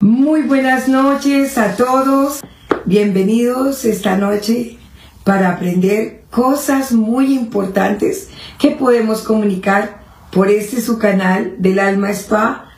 Muy 0.00 0.42
buenas 0.42 0.86
noches 0.86 1.58
a 1.58 1.74
todos. 1.74 2.40
Bienvenidos 2.84 3.84
esta 3.84 4.16
noche 4.16 4.78
para 5.24 5.50
aprender 5.50 6.22
cosas 6.30 6.92
muy 6.92 7.34
importantes 7.34 8.28
que 8.60 8.70
podemos 8.70 9.22
comunicar 9.22 10.04
por 10.30 10.50
este 10.50 10.80
su 10.80 11.00
canal 11.00 11.56
del 11.58 11.80
Alma 11.80 12.10
Spa 12.10 12.70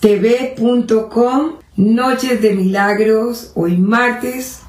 tv.com 0.00 1.52
Noches 1.76 2.42
de 2.42 2.54
Milagros 2.54 3.52
hoy 3.54 3.78
martes 3.78 4.60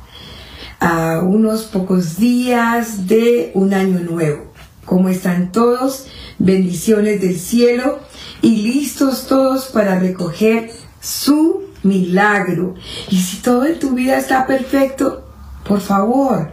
a 0.79 1.19
unos 1.21 1.63
pocos 1.63 2.17
días 2.17 3.07
de 3.09 3.51
un 3.55 3.73
año 3.73 3.99
nuevo. 3.99 4.53
¿Cómo 4.85 5.09
están 5.09 5.51
todos? 5.51 6.07
Bendiciones 6.37 7.19
del 7.19 7.37
cielo 7.37 7.99
y 8.41 8.61
listos 8.61 9.27
todos 9.27 9.65
para 9.65 9.99
recoger 9.99 10.71
su 11.01 11.68
milagro. 11.83 12.75
Y 13.09 13.17
si 13.17 13.37
todo 13.37 13.65
en 13.65 13.79
tu 13.79 13.91
vida 13.91 14.17
está 14.17 14.45
perfecto, 14.45 15.23
por 15.67 15.81
favor, 15.81 16.51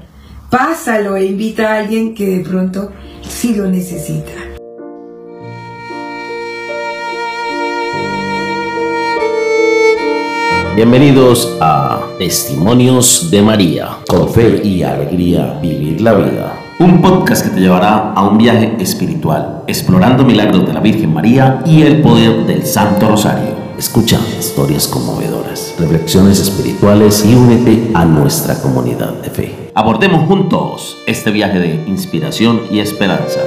pásalo 0.51 1.17
e 1.17 1.27
invita 1.27 1.73
a 1.73 1.79
alguien 1.79 2.15
que 2.15 2.39
de 2.39 2.45
pronto 2.45 2.93
sí 3.29 3.55
lo 3.55 3.67
necesita. 3.67 4.33
Bienvenidos 10.77 11.57
a 11.59 12.03
Testimonios 12.19 13.31
de 13.31 13.41
María. 13.41 13.97
Con 14.07 14.29
fe 14.29 14.61
y 14.63 14.83
alegría 14.83 15.59
vivir 15.63 16.03
la 16.03 16.13
vida. 16.13 16.53
Un 16.79 17.01
podcast 17.01 17.47
que 17.47 17.55
te 17.55 17.61
llevará 17.61 18.13
a 18.13 18.29
un 18.29 18.37
viaje 18.37 18.77
espiritual, 18.79 19.63
explorando 19.67 20.23
milagros 20.23 20.67
de 20.67 20.75
la 20.75 20.81
Virgen 20.81 21.15
María 21.15 21.63
y 21.65 21.81
el 21.81 22.03
poder 22.03 22.45
del 22.45 22.67
Santo 22.67 23.09
Rosario. 23.09 23.56
Escucha 23.79 24.19
historias 24.39 24.89
conmovedoras, 24.89 25.75
reflexiones 25.79 26.41
espirituales 26.41 27.27
y 27.27 27.35
únete 27.35 27.91
a 27.93 28.07
nuestra 28.07 28.59
comunidad 28.63 29.13
de 29.21 29.29
fe. 29.29 29.71
Abordemos 29.75 30.27
juntos 30.27 30.97
este 31.07 31.31
viaje 31.31 31.59
de 31.59 31.75
inspiración 31.87 32.63
y 32.71 32.81
esperanza. 32.81 33.41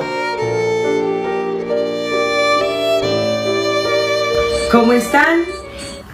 ¿Cómo 4.72 4.94
están? 4.94 5.40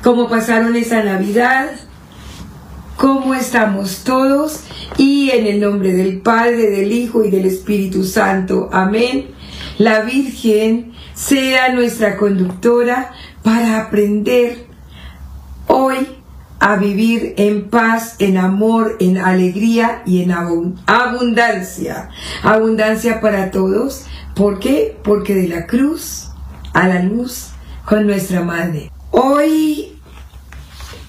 ¿Cómo 0.01 0.29
pasaron 0.29 0.77
esa 0.77 1.03
Navidad? 1.03 1.71
¿Cómo 2.95 3.33
estamos 3.33 4.05
todos? 4.05 4.61
Y 4.97 5.31
en 5.31 5.45
el 5.45 5.59
nombre 5.59 5.91
del 5.91 6.21
Padre, 6.21 6.69
del 6.69 6.93
Hijo 6.93 7.25
y 7.25 7.31
del 7.31 7.45
Espíritu 7.45 8.05
Santo. 8.05 8.69
Amén. 8.71 9.31
La 9.77 9.99
Virgen 10.03 10.93
sea 11.13 11.73
nuestra 11.73 12.15
conductora 12.15 13.11
para 13.45 13.79
aprender 13.79 14.65
hoy 15.67 16.07
a 16.59 16.77
vivir 16.77 17.35
en 17.37 17.69
paz, 17.69 18.15
en 18.17 18.37
amor, 18.37 18.97
en 18.99 19.19
alegría 19.19 20.01
y 20.03 20.23
en 20.23 20.31
abundancia. 20.31 22.09
Abundancia 22.41 23.21
para 23.21 23.51
todos. 23.51 24.07
¿Por 24.35 24.57
qué? 24.57 24.97
Porque 25.03 25.35
de 25.35 25.47
la 25.47 25.67
cruz 25.67 26.31
a 26.73 26.87
la 26.87 27.03
luz 27.03 27.51
con 27.85 28.07
nuestra 28.07 28.41
Madre. 28.41 28.91
Hoy 29.11 29.95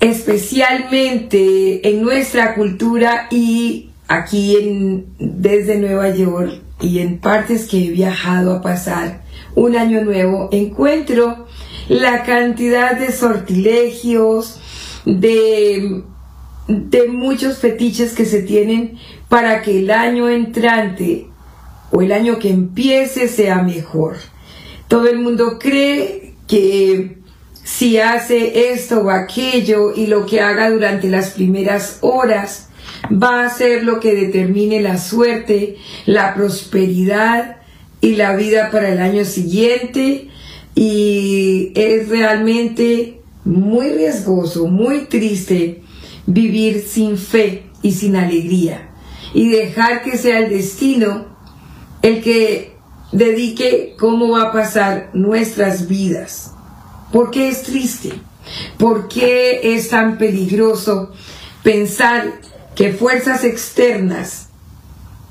especialmente 0.01 1.89
en 1.89 2.03
nuestra 2.03 2.55
cultura 2.55 3.29
y 3.31 3.93
aquí 4.09 4.57
en, 4.57 5.07
desde 5.19 5.79
Nueva 5.79 6.11
York 6.11 6.61
y 6.83 6.99
en 6.99 7.19
partes 7.19 7.67
que 7.67 7.87
he 7.87 7.91
viajado 7.93 8.57
a 8.57 8.61
pasar 8.61 9.23
un 9.55 9.75
año 9.75 10.05
nuevo, 10.05 10.51
encuentro 10.53 11.47
la 11.89 12.23
cantidad 12.25 12.99
de 12.99 13.13
sortilegios, 13.13 14.61
de, 15.05 16.03
de 16.69 17.09
muchos 17.09 17.59
fetiches 17.59 18.13
que 18.13 18.25
se 18.25 18.43
tienen 18.43 18.99
para 19.29 19.63
que 19.63 19.79
el 19.81 19.91
año 19.91 20.29
entrante 20.29 21.29
o 21.91 22.03
el 22.03 22.13
año 22.13 22.39
que 22.39 22.51
empiece 22.51 23.29
sea 23.29 23.63
mejor. 23.63 24.17
Todo 24.89 25.09
el 25.09 25.19
mundo 25.19 25.59
cree 25.59 26.35
que 26.49 27.19
si 27.63 27.99
hace 27.99 28.73
esto 28.73 29.01
o 29.01 29.11
aquello 29.11 29.93
y 29.95 30.07
lo 30.07 30.27
que 30.27 30.41
haga 30.41 30.71
durante 30.71 31.09
las 31.09 31.31
primeras 31.31 31.99
horas 32.01 32.69
va 33.11 33.45
a 33.45 33.51
ser 33.51 33.85
lo 33.85 34.01
que 34.01 34.15
determine 34.15 34.81
la 34.81 34.99
suerte, 34.99 35.77
la 36.05 36.35
prosperidad 36.35 37.57
y 38.01 38.15
la 38.15 38.37
vida 38.37 38.71
para 38.71 38.91
el 38.91 39.01
año 39.01 39.25
siguiente 39.25 40.31
y 40.77 41.73
es 41.75 42.09
realmente 42.11 43.23
muy 43.45 43.89
riesgoso, 43.89 44.67
muy 44.67 45.07
triste 45.07 45.83
vivir 46.27 46.85
sin 46.87 47.17
fe 47.17 47.65
y 47.83 47.93
sin 47.93 48.15
alegría 48.15 48.91
y 49.33 49.49
dejar 49.49 50.03
que 50.03 50.19
sea 50.19 50.41
el 50.41 50.51
destino 50.51 51.27
el 52.03 52.23
que 52.23 52.77
dedique 53.11 53.97
cómo 53.99 54.33
va 54.33 54.43
a 54.43 54.53
pasar 54.53 55.11
nuestras 55.15 55.89
vidas. 55.89 56.53
¿Por 57.11 57.31
qué 57.31 57.49
es 57.49 57.63
triste? 57.63 58.13
¿Por 58.77 59.09
qué 59.09 59.75
es 59.75 59.89
tan 59.89 60.19
peligroso 60.19 61.13
pensar 61.63 62.41
que 62.75 62.93
fuerzas 62.93 63.45
externas 63.45 64.46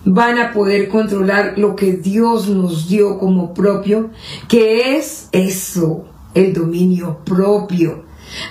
van 0.05 0.37
a 0.37 0.53
poder 0.53 0.87
controlar 0.87 1.57
lo 1.57 1.75
que 1.75 1.93
Dios 1.93 2.47
nos 2.47 2.87
dio 2.87 3.17
como 3.17 3.53
propio? 3.53 4.11
que 4.47 4.97
es 4.97 5.29
eso? 5.31 6.05
El 6.33 6.53
dominio 6.53 7.19
propio. 7.25 8.05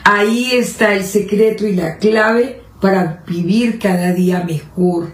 Ahí 0.05 0.53
está 0.53 0.95
el 0.95 1.05
secreto 1.05 1.67
y 1.67 1.75
la 1.75 1.99
clave 1.99 2.63
para 2.81 3.23
vivir 3.27 3.79
cada 3.79 4.13
día 4.13 4.45
mejor. 4.45 5.13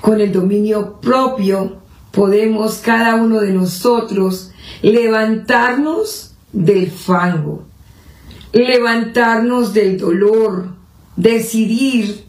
Con 0.00 0.20
el 0.20 0.32
dominio 0.32 1.00
propio 1.00 1.78
podemos 2.10 2.78
cada 2.78 3.14
uno 3.16 3.40
de 3.40 3.52
nosotros 3.52 4.52
levantarnos 4.82 6.34
del 6.52 6.90
fango, 6.90 7.66
levantarnos 8.52 9.74
del 9.74 9.98
dolor, 9.98 10.68
decidir 11.16 12.24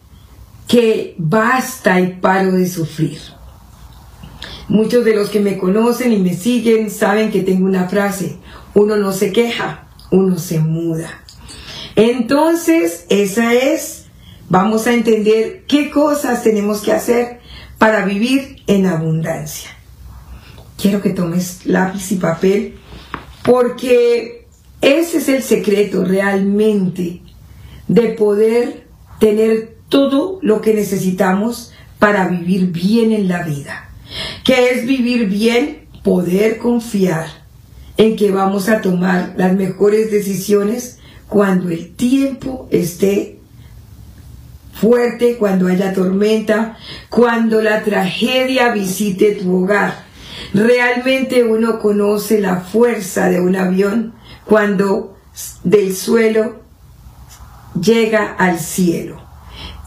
que 0.67 1.15
basta 1.17 1.99
y 2.01 2.15
paro 2.15 2.51
de 2.51 2.67
sufrir. 2.67 3.36
Muchos 4.69 5.05
de 5.05 5.15
los 5.15 5.29
que 5.29 5.39
me 5.39 5.57
conocen 5.57 6.11
y 6.11 6.17
me 6.17 6.33
siguen 6.33 6.91
saben 6.91 7.31
que 7.31 7.41
tengo 7.41 7.65
una 7.65 7.87
frase, 7.87 8.37
uno 8.73 8.97
no 8.97 9.13
se 9.13 9.31
queja, 9.31 9.87
uno 10.11 10.37
se 10.37 10.59
muda. 10.59 11.23
Entonces, 11.95 13.05
esa 13.09 13.53
es, 13.53 14.07
vamos 14.49 14.85
a 14.85 14.93
entender 14.93 15.63
qué 15.67 15.89
cosas 15.89 16.43
tenemos 16.43 16.81
que 16.81 16.91
hacer 16.91 17.39
para 17.77 18.05
vivir 18.05 18.57
en 18.67 18.87
abundancia. 18.87 19.69
Quiero 20.79 21.01
que 21.01 21.11
tomes 21.11 21.65
lápiz 21.65 22.11
y 22.11 22.15
papel 22.15 22.75
porque 23.43 24.47
ese 24.81 25.17
es 25.17 25.29
el 25.29 25.43
secreto 25.43 26.03
realmente 26.03 27.21
de 27.87 28.09
poder 28.09 28.85
tener 29.19 29.77
todo 29.89 30.39
lo 30.41 30.61
que 30.61 30.73
necesitamos 30.73 31.71
para 31.99 32.27
vivir 32.27 32.67
bien 32.67 33.11
en 33.11 33.27
la 33.27 33.43
vida. 33.43 33.86
¿Qué 34.43 34.71
es 34.71 34.85
vivir 34.85 35.27
bien? 35.27 35.87
Poder 36.03 36.57
confiar 36.57 37.27
en 37.97 38.15
que 38.15 38.31
vamos 38.31 38.69
a 38.69 38.81
tomar 38.81 39.33
las 39.37 39.53
mejores 39.53 40.11
decisiones 40.11 40.99
cuando 41.27 41.69
el 41.69 41.93
tiempo 41.95 42.67
esté 42.71 43.39
fuerte, 44.73 45.37
cuando 45.37 45.67
haya 45.67 45.93
tormenta, 45.93 46.77
cuando 47.09 47.61
la 47.61 47.83
tragedia 47.83 48.71
visite 48.71 49.33
tu 49.33 49.63
hogar 49.63 50.07
Realmente 50.53 51.43
uno 51.43 51.79
conoce 51.79 52.39
la 52.39 52.61
fuerza 52.61 53.29
de 53.29 53.41
un 53.41 53.55
avión 53.55 54.13
cuando 54.45 55.17
del 55.63 55.95
suelo 55.95 56.61
llega 57.79 58.33
al 58.33 58.59
cielo. 58.59 59.21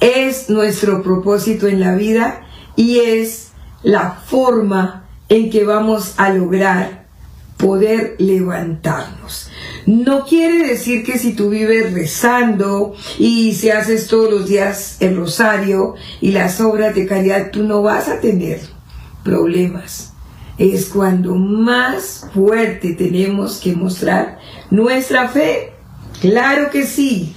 Es 0.01 0.51
nuestro 0.51 1.03
propósito 1.03 1.67
en 1.67 1.81
la 1.81 1.95
vida 1.95 2.43
y 2.77 2.99
es 2.99 3.50
la 3.83 4.13
forma 4.13 5.05
en 5.29 5.51
que 5.51 5.65
vamos 5.65 6.15
a 6.17 6.31
lograr 6.31 7.07
poder 7.57 8.17
levantarnos. 8.19 9.51
No 9.87 10.25
quiere 10.25 10.67
decir 10.67 11.05
que 11.05 11.19
si 11.19 11.35
tú 11.35 11.51
vives 11.51 11.93
rezando 11.93 12.95
y 13.19 13.55
si 13.55 13.71
haces 13.71 14.07
todos 14.09 14.31
los 14.31 14.49
días 14.49 14.97
el 15.01 15.17
rosario 15.17 15.95
y 16.21 16.33
las 16.33 16.61
obras 16.61 16.95
de 16.95 17.07
caridad, 17.07 17.51
tú 17.51 17.63
no 17.63 17.83
vas 17.83 18.09
a 18.09 18.21
tener 18.21 18.61
problemas 19.23 20.11
es 20.61 20.91
cuando 20.91 21.37
más 21.37 22.27
fuerte 22.35 22.93
tenemos 22.93 23.61
que 23.61 23.75
mostrar 23.75 24.39
nuestra 24.71 25.27
fe. 25.29 25.73
Claro 26.21 26.71
que 26.71 26.85
sí. 26.85 27.35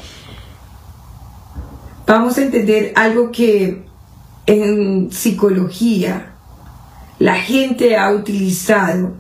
Vamos 2.06 2.38
a 2.38 2.42
entender 2.42 2.92
algo 2.98 3.32
que 3.32 3.86
en 4.46 5.10
psicología 5.10 6.33
la 7.24 7.36
gente 7.36 7.96
ha 7.96 8.12
utilizado 8.12 9.14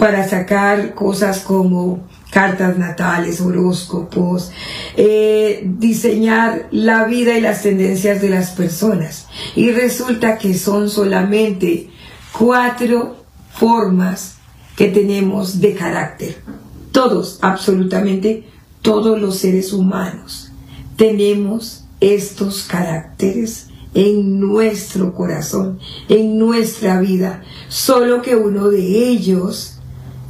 para 0.00 0.28
sacar 0.28 0.94
cosas 0.96 1.38
como 1.38 2.08
cartas 2.32 2.76
natales, 2.76 3.40
horóscopos, 3.40 4.50
eh, 4.96 5.62
diseñar 5.64 6.66
la 6.72 7.04
vida 7.04 7.38
y 7.38 7.40
las 7.40 7.62
tendencias 7.62 8.20
de 8.20 8.30
las 8.30 8.50
personas. 8.50 9.28
Y 9.54 9.70
resulta 9.70 10.38
que 10.38 10.54
son 10.54 10.90
solamente 10.90 11.88
cuatro 12.36 13.14
formas 13.52 14.38
que 14.74 14.88
tenemos 14.88 15.60
de 15.60 15.74
carácter. 15.74 16.42
Todos, 16.90 17.38
absolutamente 17.42 18.42
todos 18.80 19.20
los 19.20 19.38
seres 19.38 19.72
humanos, 19.72 20.50
tenemos 20.96 21.84
estos 22.00 22.64
caracteres 22.64 23.68
en 23.94 24.40
nuestro 24.40 25.14
corazón, 25.14 25.78
en 26.08 26.38
nuestra 26.38 27.00
vida, 27.00 27.42
solo 27.68 28.22
que 28.22 28.36
uno 28.36 28.68
de 28.68 29.08
ellos 29.08 29.78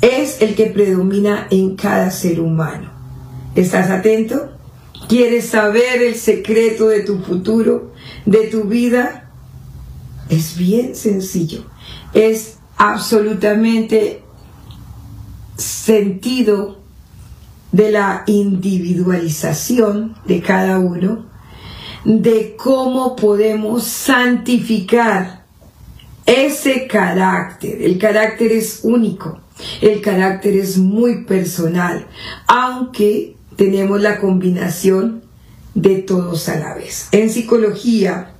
es 0.01 0.43
el 0.43 0.55
que 0.55 0.67
predomina 0.67 1.47
en 1.51 1.77
cada 1.77 2.11
ser 2.11 2.41
humano. 2.41 2.91
¿Estás 3.55 3.91
atento? 3.91 4.51
¿Quieres 5.09 5.47
saber 5.47 6.03
el 6.03 6.17
secreto 6.17 6.89
de 6.89 7.01
tu 7.01 7.19
futuro, 7.19 7.93
de 8.27 8.49
tu 8.49 8.65
vida? 8.65 9.31
Es 10.29 10.57
bien 10.57 10.97
sencillo. 10.97 11.65
Es 12.15 12.57
absolutamente 12.77 14.23
sentido 15.57 16.79
de 17.71 17.91
la 17.91 18.25
individualización 18.27 20.17
de 20.27 20.41
cada 20.41 20.79
uno, 20.79 21.27
de 22.05 22.57
cómo 22.57 23.17
podemos 23.17 23.85
santificar 23.85 25.45
ese 26.27 26.87
carácter. 26.87 27.83
El 27.83 27.99
carácter 27.99 28.53
es 28.53 28.81
único. 28.83 29.41
El 29.81 30.01
carácter 30.01 30.57
es 30.57 30.79
muy 30.79 31.25
personal, 31.25 32.07
aunque 32.47 33.37
tenemos 33.57 34.01
la 34.01 34.19
combinación 34.19 35.23
de 35.75 35.97
todos 35.99 36.49
a 36.49 36.59
la 36.59 36.75
vez. 36.75 37.09
En 37.13 37.31
psicología 37.31 38.33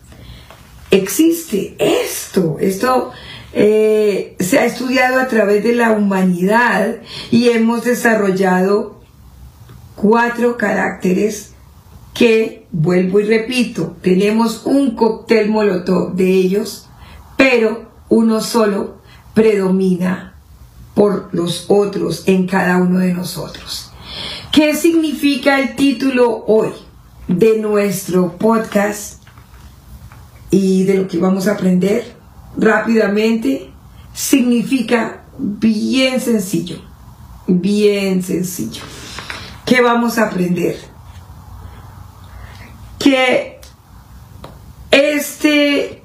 existe 0.91 1.75
esto, 1.79 2.57
esto 2.61 3.13
eh, 3.55 4.37
se 4.41 4.59
ha 4.59 4.65
estudiado 4.65 5.21
a 5.21 5.29
través 5.29 5.63
de 5.63 5.75
la 5.75 5.93
humanidad 5.93 6.97
y 7.31 7.51
hemos 7.51 7.85
desarrollado 7.85 9.01
cuatro 9.95 10.57
caracteres 10.57 11.53
que, 12.15 12.62
vuelvo 12.73 13.21
y 13.21 13.25
repito, 13.25 13.97
tenemos 14.01 14.63
un 14.65 14.97
cóctel 14.97 15.51
molotov 15.51 16.15
de 16.15 16.33
ellos, 16.33 16.89
pero 17.37 17.91
uno 18.09 18.41
solo 18.41 18.97
predomina 19.35 20.35
por 20.95 21.29
los 21.33 21.67
otros 21.69 22.25
en 22.27 22.47
cada 22.47 22.79
uno 22.79 22.99
de 22.99 23.13
nosotros. 23.13 23.93
¿Qué 24.51 24.75
significa 24.75 25.61
el 25.61 25.77
título 25.77 26.45
hoy 26.47 26.71
de 27.29 27.59
nuestro 27.59 28.37
podcast 28.37 29.23
y 30.51 30.85
de 30.85 30.95
lo 30.95 31.09
que 31.09 31.19
vamos 31.19 31.47
a 31.47 31.53
aprender 31.53 32.15
rápidamente? 32.57 33.71
Significa 34.13 35.25
bien 35.39 36.21
sencillo, 36.21 36.77
bien 37.47 38.23
sencillo. 38.23 38.83
¿Qué 39.65 39.81
vamos 39.81 40.19
a 40.19 40.27
aprender? 40.27 40.92
Que 43.03 43.59
este, 44.93 46.03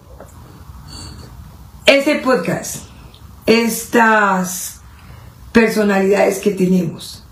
este 1.85 2.15
podcast, 2.15 2.85
estas 3.45 4.81
personalidades 5.51 6.39
que 6.39 6.51
tenemos 6.51 7.23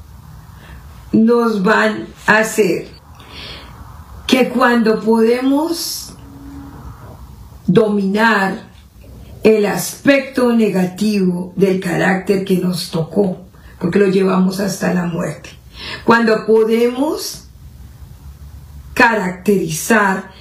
nos 1.12 1.64
van 1.64 2.08
a 2.28 2.40
hacer 2.40 2.90
que 4.28 4.50
cuando 4.50 5.00
podemos 5.00 6.14
dominar 7.66 8.70
el 9.44 9.66
aspecto 9.66 10.54
negativo 10.54 11.54
del 11.56 11.80
carácter 11.80 12.46
que 12.46 12.58
nos 12.58 12.92
tocó, 12.92 13.40
porque 13.80 13.98
lo 13.98 14.08
llevamos 14.08 14.60
hasta 14.60 14.94
la 14.94 15.06
muerte, 15.06 15.50
cuando 16.04 16.46
podemos 16.46 17.45
caracterizar, 18.96 20.32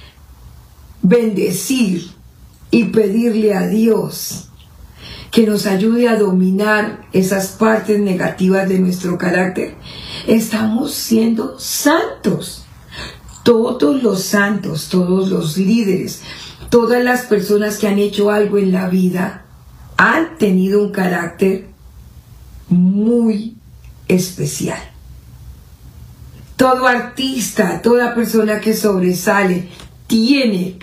bendecir 1.03 2.09
y 2.71 2.85
pedirle 2.85 3.53
a 3.53 3.67
Dios 3.67 4.49
que 5.29 5.45
nos 5.45 5.67
ayude 5.67 6.07
a 6.07 6.17
dominar 6.17 7.05
esas 7.11 7.49
partes 7.49 7.99
negativas 7.99 8.69
de 8.69 8.79
nuestro 8.79 9.17
carácter, 9.17 9.75
estamos 10.25 10.93
siendo 10.93 11.59
santos. 11.59 12.65
Todos 13.43 14.01
los 14.01 14.23
santos, 14.23 14.87
todos 14.89 15.29
los 15.29 15.57
líderes, 15.57 16.21
todas 16.69 17.03
las 17.03 17.25
personas 17.25 17.77
que 17.77 17.87
han 17.87 17.99
hecho 17.99 18.31
algo 18.31 18.57
en 18.57 18.71
la 18.71 18.87
vida 18.87 19.45
han 19.97 20.37
tenido 20.37 20.81
un 20.81 20.91
carácter 20.91 21.67
muy 22.69 23.57
especial. 24.07 24.94
Todo 26.55 26.87
artista, 26.87 27.81
toda 27.81 28.15
persona 28.15 28.59
que 28.59 28.73
sobresale, 28.73 29.69
tiene 30.07 30.79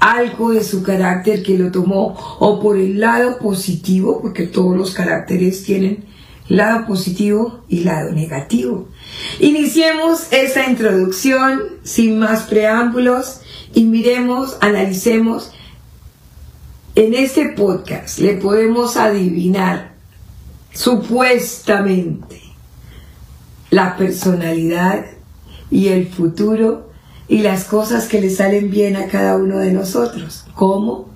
algo 0.00 0.52
de 0.52 0.64
su 0.64 0.82
carácter 0.82 1.42
que 1.42 1.58
lo 1.58 1.70
tomó 1.70 2.16
o 2.38 2.60
por 2.60 2.76
el 2.76 2.98
lado 2.98 3.38
positivo, 3.38 4.20
porque 4.22 4.46
todos 4.46 4.76
los 4.76 4.92
caracteres 4.92 5.62
tienen 5.62 6.04
lado 6.48 6.86
positivo 6.86 7.64
y 7.68 7.84
lado 7.84 8.10
negativo. 8.12 8.88
Iniciemos 9.38 10.32
esta 10.32 10.68
introducción 10.68 11.62
sin 11.84 12.18
más 12.18 12.42
preámbulos 12.42 13.40
y 13.72 13.84
miremos, 13.84 14.56
analicemos. 14.60 15.52
En 16.96 17.14
este 17.14 17.50
podcast 17.50 18.18
le 18.18 18.34
podemos 18.34 18.96
adivinar 18.96 19.94
supuestamente 20.72 22.39
la 23.70 23.96
personalidad 23.96 25.06
y 25.70 25.88
el 25.88 26.08
futuro 26.08 26.90
y 27.28 27.38
las 27.38 27.64
cosas 27.64 28.08
que 28.08 28.20
le 28.20 28.30
salen 28.30 28.70
bien 28.70 28.96
a 28.96 29.06
cada 29.06 29.36
uno 29.36 29.58
de 29.58 29.72
nosotros. 29.72 30.44
¿Cómo? 30.54 31.08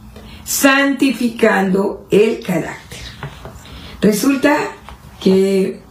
Santificando 0.44 2.06
el 2.10 2.40
carácter. 2.40 3.00
Resulta 4.00 4.56
que 5.20 5.82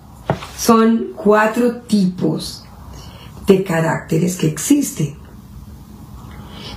son 0.58 1.10
cuatro 1.16 1.82
tipos 1.82 2.64
de 3.48 3.64
caracteres 3.64 4.38
que 4.38 4.48
existen. 4.48 5.18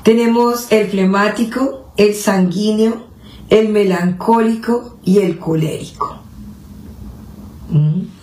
Tenemos 0.02 0.72
el 0.72 0.88
flemático, 0.88 1.92
el 1.96 2.14
sanguíneo, 2.14 3.06
el 3.48 3.68
melancólico 3.68 4.98
y 5.04 5.18
el 5.18 5.38
colérico. 5.38 6.18
¿Mm? 7.70 8.15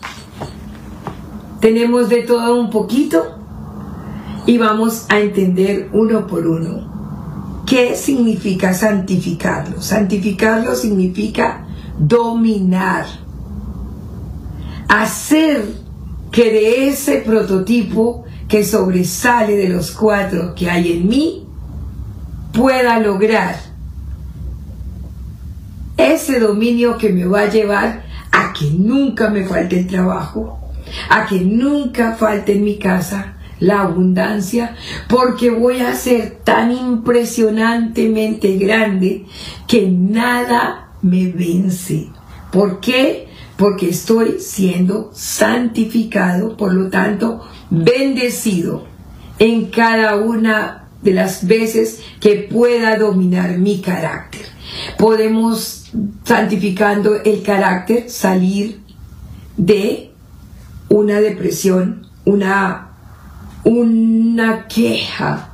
Tenemos 1.63 2.09
de 2.09 2.23
todo 2.23 2.59
un 2.59 2.69
poquito 2.69 3.37
y 4.45 4.57
vamos 4.57 5.05
a 5.07 5.21
entender 5.21 5.87
uno 5.93 6.27
por 6.27 6.45
uno 6.45 7.63
qué 7.65 7.95
significa 7.95 8.73
santificarlo. 8.73 9.81
Santificarlo 9.81 10.75
significa 10.75 11.65
dominar, 11.97 13.05
hacer 14.89 15.63
que 16.33 16.51
de 16.51 16.89
ese 16.89 17.21
prototipo 17.21 18.25
que 18.49 18.65
sobresale 18.65 19.55
de 19.55 19.69
los 19.69 19.91
cuatro 19.91 20.55
que 20.55 20.69
hay 20.69 20.91
en 20.91 21.07
mí, 21.07 21.47
pueda 22.51 22.99
lograr 22.99 23.55
ese 25.95 26.41
dominio 26.41 26.97
que 26.97 27.13
me 27.13 27.23
va 27.23 27.43
a 27.43 27.49
llevar 27.49 28.03
a 28.33 28.51
que 28.51 28.69
nunca 28.69 29.29
me 29.29 29.45
falte 29.45 29.79
el 29.79 29.87
trabajo, 29.87 30.59
a 31.09 31.25
que 31.25 31.39
nunca 31.41 32.15
falte 32.15 32.53
en 32.53 32.63
mi 32.63 32.77
casa, 32.77 33.37
la 33.59 33.81
abundancia, 33.81 34.75
porque 35.07 35.49
voy 35.49 35.79
a 35.79 35.95
ser 35.95 36.39
tan 36.43 36.71
impresionantemente 36.71 38.57
grande 38.57 39.25
que 39.67 39.87
nada 39.89 40.91
me 41.01 41.27
vence. 41.27 42.09
¿Por 42.51 42.79
qué? 42.79 43.27
Porque 43.57 43.89
estoy 43.89 44.39
siendo 44.39 45.11
santificado, 45.13 46.57
por 46.57 46.73
lo 46.73 46.89
tanto, 46.89 47.47
bendecido 47.69 48.85
en 49.39 49.67
cada 49.67 50.15
una 50.17 50.83
de 51.01 51.13
las 51.13 51.45
veces 51.47 52.01
que 52.19 52.47
pueda 52.51 52.97
dominar 52.97 53.57
mi 53.57 53.81
carácter. 53.81 54.41
Podemos, 54.97 55.91
santificando 56.23 57.15
el 57.23 57.43
carácter, 57.43 58.09
salir 58.09 58.79
de 59.57 60.12
una 60.93 61.19
depresión, 61.19 62.07
una 62.23 62.89
una 63.63 64.67
queja. 64.67 65.49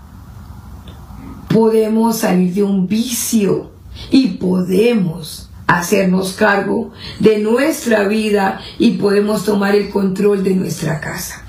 Podemos 1.47 2.17
salir 2.19 2.53
de 2.53 2.63
un 2.63 2.87
vicio 2.87 3.71
y 4.11 4.31
podemos 4.31 5.49
hacernos 5.65 6.33
cargo 6.33 6.91
de 7.19 7.39
nuestra 7.39 8.05
vida 8.07 8.59
y 8.77 8.97
podemos 8.97 9.45
tomar 9.45 9.75
el 9.75 9.89
control 9.89 10.43
de 10.43 10.55
nuestra 10.55 10.99
casa. 10.99 11.41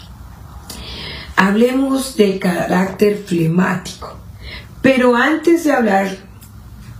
Hablemos 1.35 2.17
del 2.17 2.39
carácter 2.39 3.25
flemático. 3.27 4.17
Pero 4.83 5.17
antes 5.17 5.65
de 5.65 5.73
hablar 5.73 6.17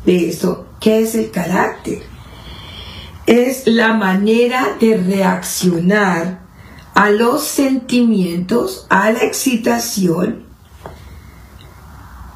de 0.05 0.29
eso, 0.29 0.67
¿qué 0.81 1.03
es 1.03 1.15
el 1.15 1.31
carácter? 1.31 2.03
Es 3.27 3.69
la 3.69 3.95
manera 3.95 4.77
de 4.81 4.97
reaccionar 4.97 6.50
a 7.01 7.09
los 7.09 7.45
sentimientos, 7.45 8.85
a 8.91 9.11
la 9.11 9.21
excitación, 9.21 10.45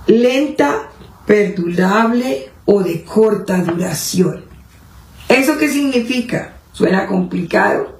lenta, 0.06 0.88
perdurable 1.26 2.50
o 2.64 2.82
de 2.82 3.04
corta 3.04 3.58
duración. 3.58 4.46
¿Eso 5.28 5.58
qué 5.58 5.68
significa? 5.68 6.56
¿Suena 6.72 7.06
complicado? 7.06 7.98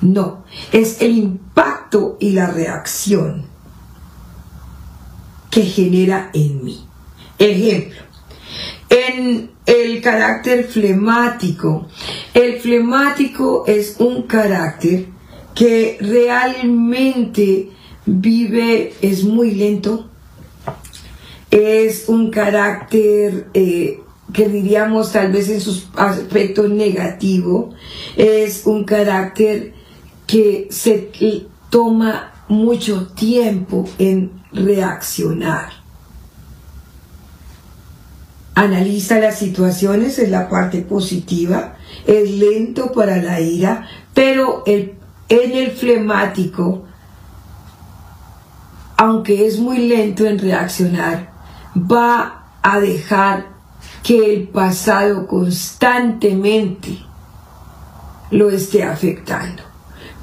No, 0.00 0.44
es 0.72 1.02
el 1.02 1.18
impacto 1.18 2.16
y 2.18 2.30
la 2.30 2.46
reacción 2.46 3.44
que 5.50 5.60
genera 5.64 6.30
en 6.32 6.64
mí. 6.64 6.88
Ejemplo, 7.38 8.00
en 8.88 9.50
el 9.66 10.00
carácter 10.00 10.68
flemático, 10.68 11.86
el 12.32 12.60
flemático 12.60 13.64
es 13.66 13.96
un 13.98 14.22
carácter 14.22 15.17
que 15.54 15.98
realmente 16.00 17.70
vive, 18.06 18.94
es 19.02 19.24
muy 19.24 19.52
lento, 19.52 20.08
es 21.50 22.08
un 22.08 22.30
carácter 22.30 23.48
eh, 23.54 24.00
que 24.32 24.48
diríamos 24.48 25.12
tal 25.12 25.32
vez 25.32 25.48
en 25.48 25.60
sus 25.60 25.88
aspectos 25.96 26.70
negativo, 26.70 27.70
es 28.16 28.66
un 28.66 28.84
carácter 28.84 29.74
que 30.26 30.68
se 30.70 31.10
toma 31.70 32.32
mucho 32.48 33.08
tiempo 33.08 33.88
en 33.98 34.30
reaccionar. 34.52 35.70
Analiza 38.54 39.20
las 39.20 39.38
situaciones 39.38 40.18
en 40.18 40.32
la 40.32 40.48
parte 40.48 40.82
positiva, 40.82 41.76
es 42.06 42.30
lento 42.32 42.92
para 42.92 43.22
la 43.22 43.40
ira, 43.40 43.86
pero 44.14 44.64
en 45.28 45.52
el 45.52 45.72
flemático, 45.72 46.84
aunque 48.96 49.46
es 49.46 49.58
muy 49.58 49.88
lento 49.88 50.26
en 50.26 50.38
reaccionar, 50.38 51.32
va 51.76 52.44
a 52.62 52.80
dejar 52.80 53.46
que 54.02 54.34
el 54.34 54.48
pasado 54.48 55.26
constantemente 55.26 56.98
lo 58.30 58.50
esté 58.50 58.82
afectando. 58.82 59.62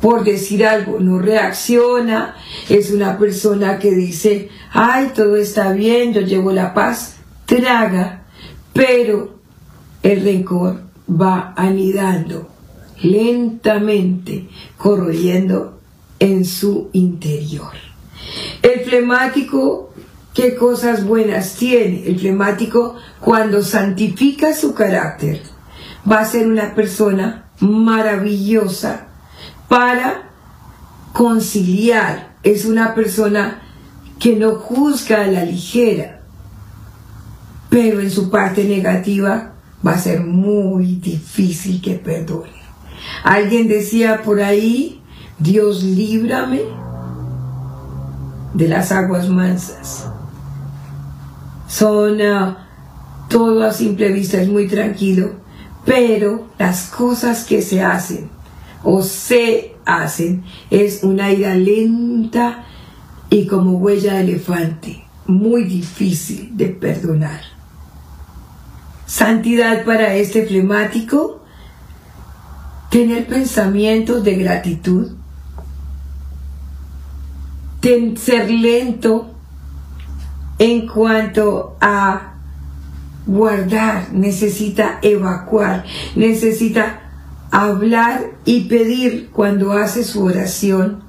Por 0.02 0.24
decir 0.24 0.66
algo, 0.66 1.00
no 1.00 1.20
reacciona, 1.20 2.36
es 2.70 2.92
una 2.92 3.18
persona 3.18 3.80
que 3.80 3.92
dice, 3.92 4.50
ay, 4.72 5.12
todo 5.16 5.36
está 5.36 5.72
bien, 5.72 6.14
yo 6.14 6.22
llevo 6.22 6.52
la 6.52 6.74
paz, 6.74 7.16
traga, 7.46 8.24
pero 8.74 9.40
el 10.04 10.24
rencor 10.24 10.82
va 11.10 11.54
anidando 11.56 12.55
lentamente, 13.02 14.50
corroyendo 14.78 15.80
en 16.20 16.46
su 16.46 16.90
interior. 16.94 17.74
El 18.62 18.82
flemático, 18.82 19.94
¿qué 20.34 20.56
cosas 20.56 21.06
buenas 21.06 21.56
tiene? 21.56 22.08
El 22.08 22.20
flemático, 22.20 22.96
cuando 23.20 23.64
santifica 23.64 24.54
su 24.54 24.74
carácter, 24.74 25.42
va 26.10 26.20
a 26.20 26.25
ser 26.25 26.48
una 26.48 26.74
persona 26.74 27.50
maravillosa, 27.60 29.08
para 29.68 30.30
conciliar. 31.14 32.36
Es 32.44 32.66
una 32.66 32.94
persona 32.94 33.62
que 34.20 34.36
no 34.36 34.56
juzga 34.56 35.24
a 35.24 35.28
la 35.28 35.44
ligera, 35.44 36.22
pero 37.70 38.00
en 38.00 38.12
su 38.12 38.30
parte 38.30 38.64
negativa 38.64 39.54
va 39.86 39.92
a 39.92 40.00
ser 40.00 40.22
muy 40.22 40.96
difícil 40.96 41.82
que 41.82 41.96
perdone. 41.96 42.65
Alguien 43.24 43.68
decía 43.68 44.22
por 44.24 44.42
ahí, 44.42 45.02
Dios 45.40 45.84
líbrame 45.84 46.62
de 48.54 48.68
las 48.68 48.92
aguas 48.92 49.30
mansas. 49.30 50.08
Son 51.68 52.18
todo 53.30 53.64
a 53.64 53.74
simple 53.74 54.12
vista, 54.12 54.42
es 54.42 54.48
muy 54.48 54.68
tranquilo, 54.68 55.34
pero 55.86 56.48
las 56.58 56.88
cosas 56.88 57.44
que 57.44 57.62
se 57.62 57.82
hacen 57.82 58.30
o 58.84 59.02
se 59.02 59.76
hacen 59.86 60.44
es 60.70 61.04
una 61.04 61.32
ira 61.32 61.56
lenta 61.56 62.66
y 63.30 63.48
como 63.48 63.78
huella 63.78 64.14
de 64.16 64.22
elefante, 64.22 65.04
muy 65.28 65.64
difícil 65.64 66.56
de 66.56 66.68
perdonar. 66.68 67.42
Santidad 69.06 69.84
para 69.86 70.16
este 70.16 70.46
flemático, 70.46 71.44
tener 72.89 73.27
pensamientos 73.27 74.24
de 74.24 74.36
gratitud, 74.36 75.12
ser 78.18 78.50
lento 78.50 79.32
en 80.58 80.88
cuanto 80.88 81.77
a 81.80 82.34
guardar, 83.27 84.12
necesita 84.12 85.00
evacuar, 85.01 85.86
necesita 86.15 87.01
hablar 87.51 88.22
y 88.44 88.62
pedir 88.62 89.30
cuando 89.32 89.74
hace 89.74 90.04
su 90.04 90.24
oración, 90.24 91.04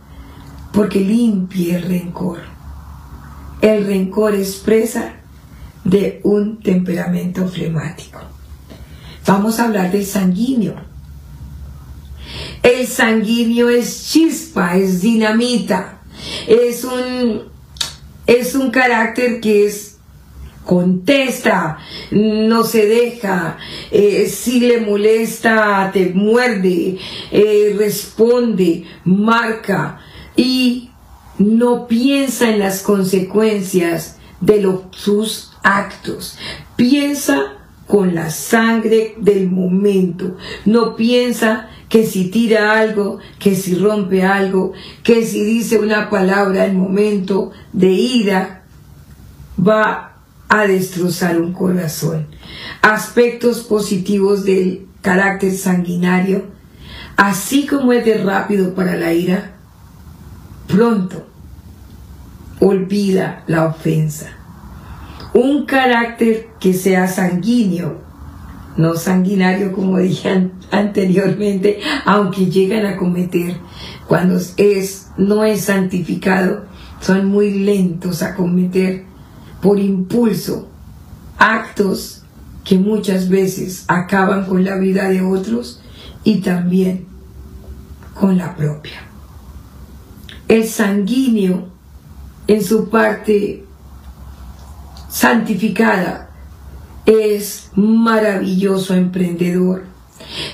porque 0.72 1.00
limpie 1.00 1.76
el 1.76 1.82
rencor. 1.82 2.40
El 3.62 3.86
rencor 3.86 4.34
expresa 4.34 5.14
de 5.84 6.20
un 6.24 6.60
temperamento 6.60 7.48
flemático. 7.48 8.20
Vamos 9.26 9.58
a 9.58 9.64
hablar 9.64 9.90
del 9.90 10.04
sanguíneo. 10.04 10.74
El 12.66 12.88
sanguíneo 12.88 13.68
es 13.68 14.10
chispa, 14.10 14.76
es 14.76 15.00
dinamita, 15.00 16.00
es 16.48 16.82
un, 16.82 17.42
es 18.26 18.56
un 18.56 18.72
carácter 18.72 19.40
que 19.40 19.66
es 19.66 19.98
contesta, 20.64 21.78
no 22.10 22.64
se 22.64 22.86
deja, 22.86 23.56
eh, 23.92 24.28
si 24.28 24.58
le 24.58 24.80
molesta, 24.80 25.92
te 25.92 26.06
muerde, 26.12 26.98
eh, 27.30 27.76
responde, 27.78 28.82
marca 29.04 30.00
y 30.34 30.90
no 31.38 31.86
piensa 31.86 32.50
en 32.50 32.58
las 32.58 32.82
consecuencias 32.82 34.16
de 34.40 34.68
sus 34.90 35.52
actos. 35.62 36.36
Piensa 36.74 37.65
con 37.86 38.14
la 38.14 38.30
sangre 38.30 39.14
del 39.18 39.48
momento. 39.48 40.36
No 40.64 40.96
piensa 40.96 41.68
que 41.88 42.06
si 42.06 42.30
tira 42.30 42.78
algo, 42.78 43.18
que 43.38 43.54
si 43.54 43.74
rompe 43.74 44.24
algo, 44.24 44.72
que 45.02 45.24
si 45.24 45.44
dice 45.44 45.78
una 45.78 46.10
palabra 46.10 46.66
en 46.66 46.76
momento 46.76 47.52
de 47.72 47.90
ira, 47.92 48.64
va 49.58 50.16
a 50.48 50.66
destrozar 50.66 51.40
un 51.40 51.52
corazón. 51.52 52.26
Aspectos 52.82 53.60
positivos 53.60 54.44
del 54.44 54.86
carácter 55.00 55.52
sanguinario, 55.52 56.46
así 57.16 57.66
como 57.66 57.92
es 57.92 58.04
de 58.04 58.18
rápido 58.18 58.74
para 58.74 58.96
la 58.96 59.12
ira, 59.12 59.52
pronto 60.66 61.26
olvida 62.60 63.44
la 63.46 63.66
ofensa. 63.66 64.35
Un 65.36 65.66
carácter 65.66 66.48
que 66.58 66.72
sea 66.72 67.06
sanguíneo, 67.08 68.00
no 68.78 68.94
sanguinario 68.96 69.70
como 69.70 69.98
dije 69.98 70.50
anteriormente, 70.70 71.78
aunque 72.06 72.46
llegan 72.46 72.86
a 72.86 72.96
cometer 72.96 73.58
cuando 74.08 74.40
es 74.56 75.10
no 75.18 75.44
es 75.44 75.66
santificado, 75.66 76.64
son 77.00 77.26
muy 77.26 77.50
lentos 77.52 78.22
a 78.22 78.34
cometer 78.34 79.04
por 79.60 79.78
impulso 79.78 80.70
actos 81.36 82.22
que 82.64 82.78
muchas 82.78 83.28
veces 83.28 83.84
acaban 83.88 84.46
con 84.46 84.64
la 84.64 84.76
vida 84.76 85.10
de 85.10 85.20
otros 85.20 85.82
y 86.24 86.36
también 86.36 87.04
con 88.18 88.38
la 88.38 88.56
propia. 88.56 89.02
El 90.48 90.66
sanguíneo 90.66 91.68
en 92.46 92.64
su 92.64 92.88
parte 92.88 93.65
santificada 95.16 96.28
es 97.06 97.70
maravilloso 97.74 98.92
emprendedor, 98.92 99.84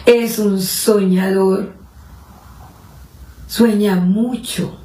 es 0.06 0.38
un 0.38 0.60
soñador, 0.60 1.72
sueña 3.48 3.96
mucho, 3.96 4.78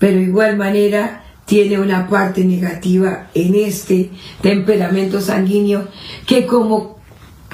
pero 0.00 0.18
igual 0.18 0.56
manera 0.56 1.22
tiene 1.44 1.78
una 1.78 2.08
parte 2.08 2.44
negativa 2.44 3.28
en 3.34 3.54
este 3.54 4.10
temperamento 4.42 5.20
sanguíneo 5.20 5.86
que 6.26 6.44
como 6.44 6.98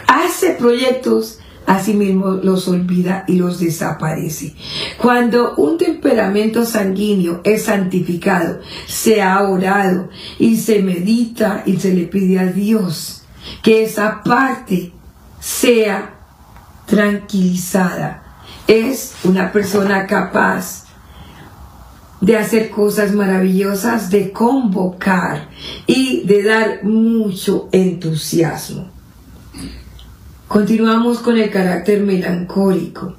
hace 0.07 0.55
proyectos, 0.55 1.41
asimismo 1.71 2.31
los 2.43 2.67
olvida 2.67 3.25
y 3.29 3.37
los 3.37 3.61
desaparece. 3.61 4.55
Cuando 4.99 5.55
un 5.55 5.79
temperamento 5.79 6.65
sanguíneo 6.65 7.43
es 7.45 7.65
santificado, 7.65 8.59
se 8.87 9.23
ha 9.23 9.41
orado 9.43 10.09
y 10.41 10.57
se 10.57 10.83
medita 10.83 11.63
y 11.65 11.77
se 11.77 11.95
le 11.95 12.07
pide 12.07 12.41
a 12.41 12.47
Dios 12.47 13.23
que 13.63 13.85
esa 13.85 14.21
parte 14.25 14.93
sea 15.39 16.15
tranquilizada. 16.87 18.25
Es 18.67 19.15
una 19.23 19.53
persona 19.53 20.09
capaz 20.09 20.87
de 22.21 22.37
hacer 22.37 22.71
cosas 22.71 23.13
maravillosas, 23.13 24.11
de 24.11 24.33
convocar 24.33 25.49
y 25.87 26.25
de 26.27 26.43
dar 26.43 26.85
mucho 26.85 27.69
entusiasmo. 27.71 28.90
Continuamos 30.51 31.21
con 31.21 31.39
el 31.39 31.49
carácter 31.49 32.03
melancólico. 32.03 33.15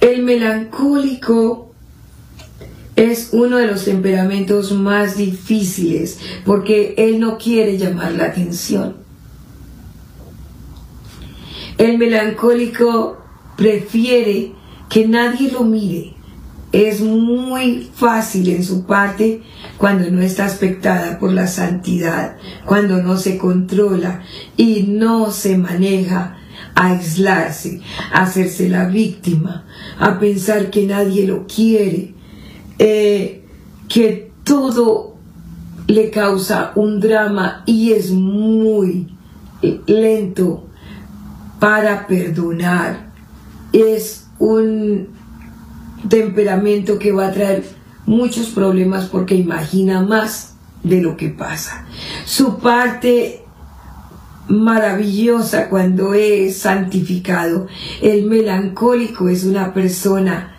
El 0.00 0.22
melancólico 0.22 1.72
es 2.94 3.30
uno 3.32 3.56
de 3.56 3.66
los 3.66 3.86
temperamentos 3.86 4.70
más 4.70 5.16
difíciles 5.16 6.20
porque 6.44 6.94
él 6.96 7.18
no 7.18 7.38
quiere 7.38 7.76
llamar 7.76 8.12
la 8.12 8.26
atención. 8.26 8.98
El 11.76 11.98
melancólico 11.98 13.18
prefiere 13.56 14.52
que 14.88 15.08
nadie 15.08 15.50
lo 15.50 15.64
mire. 15.64 16.14
Es 16.70 17.00
muy 17.00 17.90
fácil 17.92 18.48
en 18.48 18.62
su 18.62 18.86
parte 18.86 19.42
cuando 19.76 20.08
no 20.12 20.22
está 20.22 20.44
aspectada 20.44 21.18
por 21.18 21.32
la 21.32 21.48
santidad, 21.48 22.36
cuando 22.64 23.02
no 23.02 23.16
se 23.16 23.38
controla 23.38 24.22
y 24.56 24.84
no 24.84 25.32
se 25.32 25.58
maneja 25.58 26.36
a 26.80 26.92
aislarse, 26.92 27.80
a 28.10 28.22
hacerse 28.22 28.70
la 28.70 28.86
víctima, 28.86 29.66
a 29.98 30.18
pensar 30.18 30.70
que 30.70 30.86
nadie 30.86 31.26
lo 31.26 31.46
quiere, 31.46 32.14
eh, 32.78 33.44
que 33.86 34.32
todo 34.44 35.16
le 35.86 36.08
causa 36.10 36.72
un 36.76 36.98
drama 36.98 37.64
y 37.66 37.92
es 37.92 38.10
muy 38.12 39.08
lento 39.86 40.68
para 41.58 42.06
perdonar. 42.06 43.12
Es 43.74 44.28
un 44.38 45.08
temperamento 46.08 46.98
que 46.98 47.12
va 47.12 47.26
a 47.26 47.32
traer 47.32 47.62
muchos 48.06 48.46
problemas 48.48 49.04
porque 49.04 49.34
imagina 49.34 50.00
más 50.00 50.54
de 50.82 51.02
lo 51.02 51.18
que 51.18 51.28
pasa. 51.28 51.84
Su 52.24 52.58
parte 52.58 53.44
maravillosa 54.50 55.68
cuando 55.68 56.12
es 56.14 56.58
santificado. 56.58 57.68
El 58.02 58.26
melancólico 58.26 59.28
es 59.28 59.44
una 59.44 59.72
persona 59.72 60.56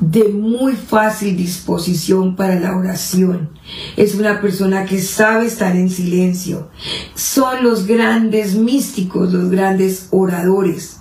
de 0.00 0.28
muy 0.28 0.74
fácil 0.74 1.36
disposición 1.36 2.34
para 2.34 2.58
la 2.58 2.76
oración. 2.76 3.50
Es 3.96 4.14
una 4.14 4.40
persona 4.40 4.84
que 4.84 5.00
sabe 5.00 5.46
estar 5.46 5.76
en 5.76 5.90
silencio. 5.90 6.68
Son 7.14 7.62
los 7.62 7.86
grandes 7.86 8.54
místicos, 8.54 9.32
los 9.32 9.50
grandes 9.50 10.08
oradores. 10.10 10.98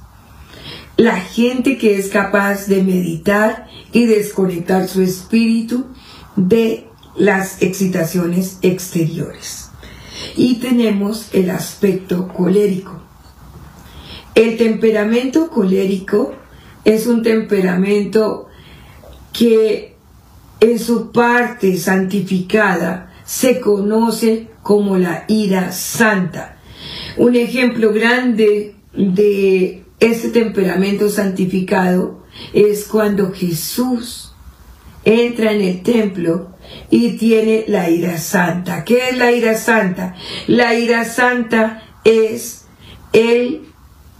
La 0.97 1.15
gente 1.15 1.77
que 1.77 1.97
es 1.97 2.09
capaz 2.09 2.67
de 2.67 2.83
meditar 2.83 3.67
y 3.93 4.05
desconectar 4.05 4.87
su 4.87 5.01
espíritu 5.01 5.85
de 6.35 6.85
las 7.15 7.61
excitaciones 7.61 8.59
exteriores 8.61 9.68
y 10.35 10.55
tenemos 10.55 11.29
el 11.33 11.49
aspecto 11.49 12.27
colérico. 12.27 12.99
El 14.35 14.57
temperamento 14.57 15.49
colérico 15.49 16.33
es 16.85 17.07
un 17.07 17.23
temperamento 17.23 18.47
que 19.33 19.95
en 20.59 20.79
su 20.79 21.11
parte 21.11 21.77
santificada 21.77 23.13
se 23.25 23.59
conoce 23.59 24.47
como 24.63 24.97
la 24.97 25.25
ira 25.27 25.71
santa. 25.71 26.57
Un 27.17 27.35
ejemplo 27.35 27.93
grande 27.93 28.75
de 28.93 29.83
este 29.99 30.29
temperamento 30.29 31.09
santificado 31.09 32.23
es 32.53 32.85
cuando 32.85 33.31
Jesús 33.31 34.33
entra 35.03 35.51
en 35.51 35.61
el 35.61 35.83
templo 35.83 36.49
y 36.89 37.17
tiene 37.17 37.65
la 37.67 37.89
ira 37.89 38.17
santa. 38.17 38.83
¿Qué 38.83 39.09
es 39.09 39.17
la 39.17 39.31
ira 39.31 39.57
santa? 39.57 40.15
La 40.47 40.75
ira 40.75 41.05
santa 41.05 41.83
es 42.03 42.65
el 43.13 43.61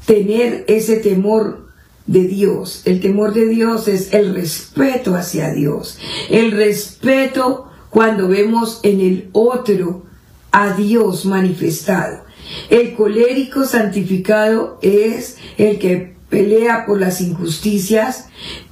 tener 0.06 0.66
ese 0.68 0.98
temor 0.98 1.70
de 2.06 2.24
Dios. 2.24 2.82
El 2.86 3.02
temor 3.02 3.34
de 3.34 3.48
Dios 3.48 3.88
es 3.88 4.14
el 4.14 4.34
respeto 4.34 5.16
hacia 5.16 5.52
Dios. 5.52 6.00
El 6.30 6.52
respeto 6.52 7.70
cuando 7.90 8.28
vemos 8.28 8.80
en 8.84 9.02
el 9.02 9.30
otro 9.34 10.06
a 10.52 10.74
Dios 10.74 11.26
manifestado. 11.26 12.24
El 12.70 12.96
colérico 12.96 13.66
santificado 13.66 14.80
es 14.82 15.38
el 15.58 15.78
que 15.78 16.16
pelea 16.30 16.86
por 16.86 17.00
las 17.00 17.22
injusticias, 17.22 18.28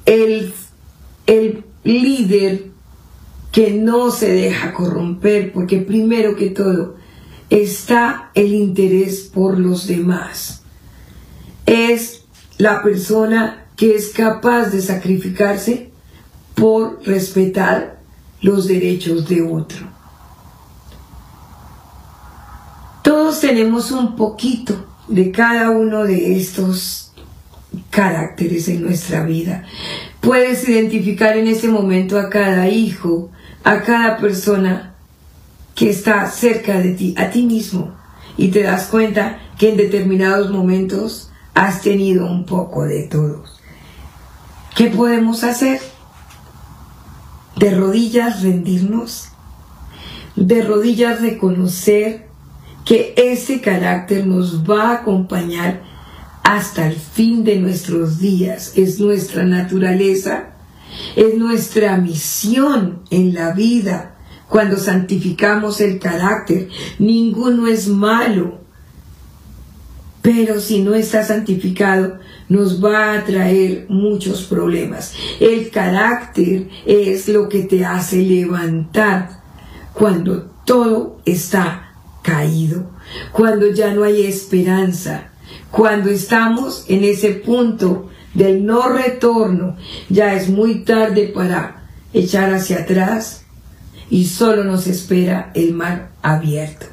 el, 0.05 0.53
el 1.27 1.63
líder 1.83 2.71
que 3.51 3.71
no 3.71 4.11
se 4.11 4.31
deja 4.31 4.73
corromper, 4.73 5.51
porque 5.51 5.79
primero 5.79 6.35
que 6.35 6.49
todo 6.49 6.95
está 7.49 8.31
el 8.35 8.53
interés 8.53 9.21
por 9.33 9.57
los 9.59 9.87
demás. 9.87 10.63
Es 11.65 12.25
la 12.57 12.81
persona 12.83 13.67
que 13.75 13.95
es 13.95 14.09
capaz 14.09 14.69
de 14.69 14.81
sacrificarse 14.81 15.91
por 16.55 16.99
respetar 17.05 17.99
los 18.41 18.67
derechos 18.67 19.27
de 19.29 19.41
otro. 19.41 19.87
Todos 23.03 23.39
tenemos 23.39 23.91
un 23.91 24.15
poquito 24.15 24.85
de 25.07 25.31
cada 25.31 25.69
uno 25.69 26.03
de 26.03 26.37
estos 26.37 27.13
caracteres 27.89 28.67
en 28.67 28.81
nuestra 28.81 29.23
vida. 29.23 29.63
Puedes 30.19 30.67
identificar 30.67 31.37
en 31.37 31.47
ese 31.47 31.67
momento 31.69 32.19
a 32.19 32.29
cada 32.29 32.67
hijo, 32.67 33.29
a 33.63 33.81
cada 33.81 34.17
persona 34.17 34.95
que 35.75 35.89
está 35.89 36.29
cerca 36.29 36.79
de 36.79 36.93
ti, 36.93 37.15
a 37.17 37.29
ti 37.29 37.43
mismo, 37.43 37.95
y 38.35 38.49
te 38.49 38.63
das 38.63 38.87
cuenta 38.87 39.39
que 39.57 39.69
en 39.69 39.77
determinados 39.77 40.51
momentos 40.51 41.29
has 41.53 41.81
tenido 41.81 42.25
un 42.25 42.45
poco 42.45 42.83
de 42.85 43.03
todos. 43.03 43.59
¿Qué 44.75 44.89
podemos 44.89 45.43
hacer? 45.43 45.79
De 47.55 47.75
rodillas 47.75 48.43
rendirnos, 48.43 49.29
de 50.35 50.61
rodillas 50.61 51.21
reconocer 51.21 52.27
que 52.85 53.13
ese 53.17 53.59
carácter 53.59 54.25
nos 54.25 54.69
va 54.69 54.91
a 54.91 54.93
acompañar 54.95 55.81
hasta 56.43 56.87
el 56.87 56.95
fin 56.95 57.43
de 57.43 57.57
nuestros 57.57 58.19
días, 58.19 58.73
es 58.75 58.99
nuestra 58.99 59.43
naturaleza 59.43 60.56
es 61.15 61.35
nuestra 61.35 61.97
misión 61.97 63.01
en 63.09 63.33
la 63.33 63.53
vida. 63.53 64.15
Cuando 64.49 64.77
santificamos 64.77 65.81
el 65.81 65.99
carácter, 65.99 66.69
ninguno 66.99 67.67
es 67.67 67.87
malo. 67.87 68.59
Pero 70.21 70.59
si 70.59 70.81
no 70.81 70.93
está 70.93 71.23
santificado, 71.23 72.19
nos 72.49 72.83
va 72.83 73.13
a 73.13 73.25
traer 73.25 73.85
muchos 73.89 74.43
problemas. 74.43 75.13
El 75.39 75.69
carácter 75.69 76.69
es 76.85 77.27
lo 77.27 77.49
que 77.49 77.63
te 77.63 77.85
hace 77.85 78.21
levantar 78.21 79.41
cuando 79.93 80.49
todo 80.65 81.19
está 81.25 81.93
caído, 82.21 82.91
cuando 83.31 83.71
ya 83.71 83.93
no 83.93 84.03
hay 84.03 84.25
esperanza, 84.25 85.29
cuando 85.71 86.09
estamos 86.09 86.85
en 86.87 87.03
ese 87.03 87.31
punto 87.31 88.09
del 88.37 88.67
no 88.67 88.87
retorno, 88.89 89.77
ya 90.09 90.35
es 90.35 90.47
muy 90.47 90.83
tarde 90.83 91.31
para 91.33 91.87
echar 92.13 92.53
hacia 92.53 92.81
atrás 92.81 93.45
y 94.11 94.25
solo 94.25 94.63
nos 94.63 94.85
espera 94.85 95.51
el 95.55 95.73
mar 95.73 96.11
abierto. 96.21 96.85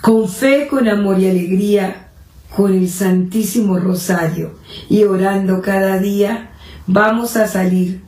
Con 0.00 0.30
fe, 0.30 0.66
con 0.66 0.88
amor 0.88 1.20
y 1.20 1.28
alegría, 1.28 2.08
con 2.56 2.72
el 2.72 2.88
Santísimo 2.88 3.78
Rosario 3.78 4.58
y 4.88 5.04
orando 5.04 5.60
cada 5.60 5.98
día, 5.98 6.52
vamos 6.86 7.36
a 7.36 7.46
salir 7.46 8.00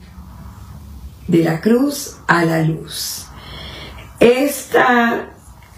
de 1.27 1.43
la 1.43 1.61
cruz 1.61 2.17
a 2.25 2.45
la 2.45 2.63
luz. 2.63 3.27
Estas 4.19 5.21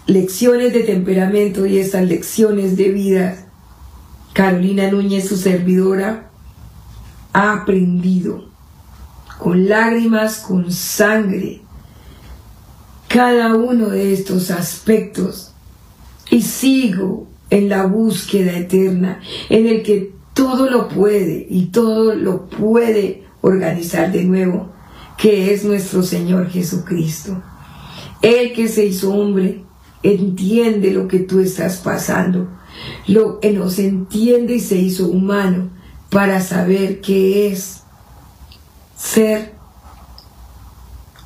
lecciones 0.06 0.72
de 0.72 0.84
temperamento 0.84 1.66
y 1.66 1.78
estas 1.78 2.04
lecciones 2.08 2.78
de 2.78 2.88
vida, 2.92 3.36
Carolina 4.32 4.90
Núñez, 4.90 5.28
su 5.28 5.36
servidora, 5.36 6.29
ha 7.32 7.52
aprendido 7.52 8.44
con 9.38 9.68
lágrimas, 9.68 10.38
con 10.38 10.70
sangre, 10.70 11.62
cada 13.08 13.54
uno 13.54 13.88
de 13.88 14.12
estos 14.12 14.50
aspectos 14.50 15.52
y 16.30 16.42
sigo 16.42 17.26
en 17.48 17.68
la 17.68 17.86
búsqueda 17.86 18.56
eterna, 18.56 19.20
en 19.48 19.66
el 19.66 19.82
que 19.82 20.12
todo 20.34 20.70
lo 20.70 20.88
puede 20.88 21.46
y 21.50 21.66
todo 21.66 22.14
lo 22.14 22.46
puede 22.46 23.24
organizar 23.40 24.12
de 24.12 24.24
nuevo, 24.24 24.70
que 25.18 25.52
es 25.52 25.64
nuestro 25.64 26.02
Señor 26.02 26.50
Jesucristo. 26.50 27.42
El 28.22 28.52
que 28.52 28.68
se 28.68 28.86
hizo 28.86 29.12
hombre 29.12 29.64
entiende 30.02 30.92
lo 30.92 31.08
que 31.08 31.20
tú 31.20 31.40
estás 31.40 31.78
pasando, 31.78 32.48
lo 33.06 33.40
que 33.40 33.52
nos 33.52 33.78
entiende 33.78 34.56
y 34.56 34.60
se 34.60 34.76
hizo 34.76 35.08
humano 35.08 35.79
para 36.10 36.40
saber 36.40 37.00
qué 37.00 37.48
es 37.48 37.82
ser 38.96 39.52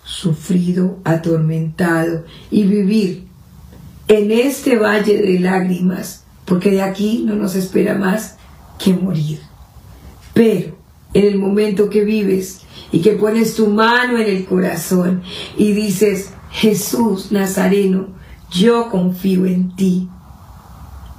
sufrido, 0.04 0.98
atormentado 1.04 2.24
y 2.50 2.64
vivir 2.64 3.26
en 4.08 4.30
este 4.30 4.76
valle 4.76 5.20
de 5.20 5.40
lágrimas, 5.40 6.24
porque 6.44 6.70
de 6.70 6.82
aquí 6.82 7.24
no 7.26 7.34
nos 7.34 7.54
espera 7.54 7.94
más 7.94 8.36
que 8.78 8.92
morir. 8.92 9.40
Pero 10.34 10.76
en 11.14 11.24
el 11.24 11.38
momento 11.38 11.88
que 11.88 12.04
vives 12.04 12.60
y 12.92 13.00
que 13.00 13.12
pones 13.12 13.54
tu 13.54 13.68
mano 13.68 14.18
en 14.18 14.28
el 14.28 14.44
corazón 14.44 15.22
y 15.56 15.72
dices, 15.72 16.30
Jesús 16.50 17.32
Nazareno, 17.32 18.08
yo 18.50 18.90
confío 18.90 19.46
en 19.46 19.74
ti. 19.74 20.08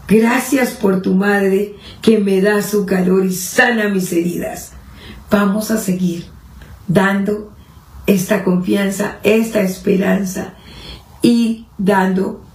Gracias 0.08 0.72
por 0.72 1.02
tu 1.02 1.16
madre 1.16 1.76
que 2.02 2.20
me 2.20 2.40
da 2.40 2.62
su 2.62 2.86
calor 2.86 3.26
y 3.26 3.34
sana 3.34 3.90
mis 3.90 4.12
heridas. 4.12 4.74
Vamos 5.32 5.72
a 5.72 5.80
seguir 5.80 6.28
dando 6.88 7.52
esta 8.06 8.44
confianza, 8.44 9.18
esta 9.24 9.62
esperanza 9.62 10.54
y 11.24 11.66
dando 11.80 12.46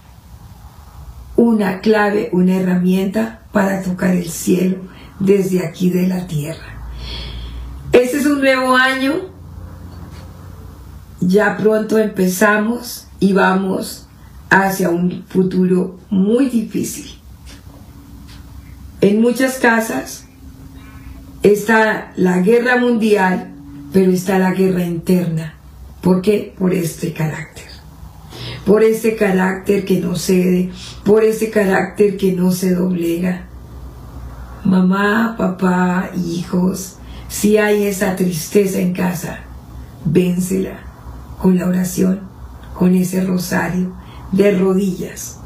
una 1.35 1.81
clave, 1.81 2.29
una 2.31 2.55
herramienta 2.55 3.41
para 3.51 3.81
tocar 3.81 4.15
el 4.15 4.29
cielo 4.29 4.77
desde 5.19 5.65
aquí 5.65 5.89
de 5.89 6.07
la 6.07 6.27
tierra. 6.27 6.87
Este 7.91 8.19
es 8.19 8.25
un 8.25 8.39
nuevo 8.39 8.77
año, 8.77 9.13
ya 11.19 11.57
pronto 11.57 11.97
empezamos 11.97 13.07
y 13.19 13.33
vamos 13.33 14.07
hacia 14.49 14.89
un 14.89 15.25
futuro 15.27 15.99
muy 16.09 16.47
difícil. 16.47 17.20
En 19.01 19.19
muchas 19.19 19.55
casas 19.55 20.25
está 21.41 22.11
la 22.17 22.39
guerra 22.41 22.77
mundial, 22.77 23.51
pero 23.91 24.11
está 24.11 24.37
la 24.37 24.51
guerra 24.51 24.83
interna. 24.83 25.55
¿Por 26.01 26.21
qué? 26.21 26.53
Por 26.55 26.71
este 26.71 27.11
carácter. 27.11 27.65
Por 28.63 28.83
este 28.83 29.15
carácter 29.15 29.85
que 29.85 29.99
no 29.99 30.15
cede, 30.15 30.69
por 31.03 31.23
ese 31.23 31.49
carácter 31.49 32.15
que 32.15 32.33
no 32.33 32.51
se 32.51 32.75
doblega. 32.75 33.47
Mamá, 34.63 35.33
papá, 35.35 36.11
hijos, 36.15 36.97
si 37.27 37.57
hay 37.57 37.85
esa 37.85 38.15
tristeza 38.15 38.79
en 38.81 38.93
casa, 38.93 39.39
vénsela 40.05 40.77
con 41.39 41.57
la 41.57 41.65
oración, 41.65 42.19
con 42.75 42.93
ese 42.93 43.23
rosario 43.23 43.95
de 44.31 44.55
rodillas, 44.55 45.39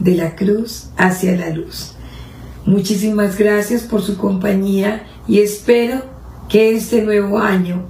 de 0.00 0.16
la 0.16 0.34
cruz 0.34 0.90
hacia 0.96 1.36
la 1.36 1.50
luz. 1.50 1.94
Muchísimas 2.66 3.38
gracias 3.38 3.82
por 3.82 4.02
su 4.02 4.16
compañía 4.16 5.06
y 5.26 5.40
espero 5.40 6.02
que 6.48 6.76
este 6.76 7.02
nuevo 7.02 7.38
año 7.38 7.84